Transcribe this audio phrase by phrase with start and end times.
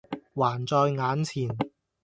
[0.33, 1.55] 還在眼前。